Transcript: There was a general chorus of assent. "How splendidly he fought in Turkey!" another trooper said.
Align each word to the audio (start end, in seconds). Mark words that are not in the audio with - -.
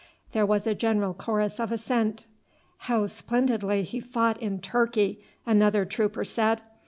There 0.31 0.47
was 0.47 0.65
a 0.65 0.73
general 0.73 1.13
chorus 1.13 1.59
of 1.59 1.71
assent. 1.71 2.25
"How 2.89 3.05
splendidly 3.05 3.83
he 3.83 3.99
fought 3.99 4.41
in 4.41 4.57
Turkey!" 4.59 5.23
another 5.45 5.85
trooper 5.85 6.25
said. 6.25 6.63